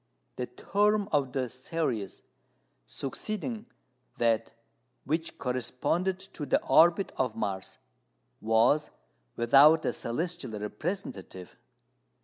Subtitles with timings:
[0.35, 2.23] The term of the series
[2.87, 3.67] succeeding
[4.17, 4.51] that
[5.03, 7.77] which corresponded to the orbit of Mars
[8.41, 8.89] was
[9.35, 11.55] without a celestial representative.